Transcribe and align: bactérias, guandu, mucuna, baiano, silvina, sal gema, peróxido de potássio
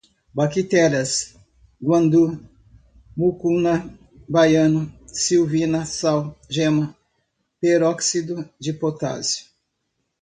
bactérias, 0.37 1.11
guandu, 1.85 2.23
mucuna, 3.17 3.73
baiano, 4.33 4.81
silvina, 5.21 5.81
sal 5.85 6.35
gema, 6.49 6.95
peróxido 7.59 8.49
de 8.59 8.73
potássio 8.73 9.45